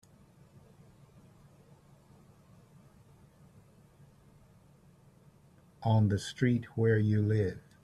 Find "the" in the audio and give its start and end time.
6.09-6.17